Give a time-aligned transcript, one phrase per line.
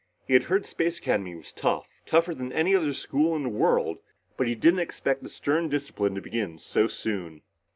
[0.25, 3.99] He had heard Space Academy was tough, tougher than any other school in the world,
[4.35, 7.43] but he didn't expect the stern discipline to begin so soon.